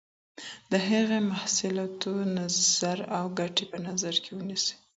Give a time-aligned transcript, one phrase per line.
[0.71, 4.73] د هغې مصلحتونه، نظر او ګټي په نظر کي ونيسي.